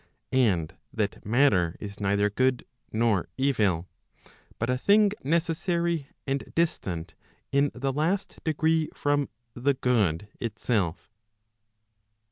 }And 0.31 0.73
that 0.91 1.23
matter 1.23 1.75
is 1.79 1.99
neither 1.99 2.31
good 2.31 2.65
nor 2.91 3.27
evil, 3.37 3.87
but 4.57 4.67
a 4.67 4.75
thing 4.75 5.11
necessary, 5.23 6.07
and 6.25 6.43
distant 6.55 7.13
in 7.51 7.69
the 7.75 7.93
last 7.93 8.43
degree 8.43 8.89
from 8.95 9.29
the 9.53 9.75
good 9.75 10.27
itself. 10.39 11.11